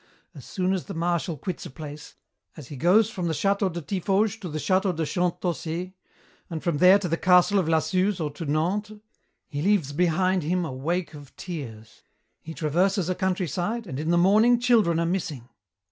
[0.33, 2.15] As soon as the Marshal quits a place,
[2.57, 5.93] as he goes from the château de Tiffauges to the château de Champtocé,
[6.49, 8.99] and from there to the castle of La Suze or to Nantes,
[9.47, 12.01] he leaves behind him a wake of tears.
[12.41, 15.47] He traverses a countryside and in the morning children are missing.